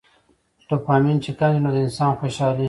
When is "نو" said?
1.63-1.69